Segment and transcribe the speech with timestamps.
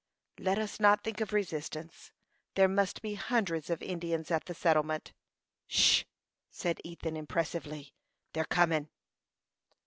[0.39, 2.11] "Let us not think of resistance.
[2.55, 5.13] There must be hundreds of Indians at the settlement."
[5.67, 6.05] "'Sh!"
[6.49, 7.93] said Ethan, impressively.
[8.33, 8.89] "They're comin'."